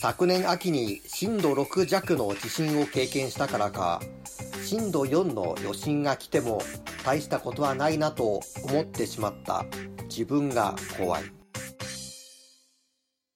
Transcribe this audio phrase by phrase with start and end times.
[0.00, 4.00] 昨年秋に震度6弱の地震を経験したからか
[4.64, 6.62] 震度4の余震が来ても
[7.04, 9.64] 大したことはないなと思ってしまった。
[10.08, 11.22] 自分が怖い。